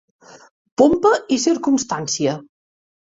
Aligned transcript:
Pompa 0.81 1.11
i 1.37 1.39
circumstància 1.45 2.37